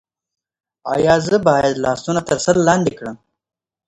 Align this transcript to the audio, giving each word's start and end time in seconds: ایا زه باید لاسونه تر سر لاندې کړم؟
ایا 0.93 1.15
زه 1.27 1.37
باید 1.47 1.81
لاسونه 1.85 2.21
تر 2.29 2.37
سر 2.45 2.55
لاندې 2.67 2.91
کړم؟ 2.97 3.15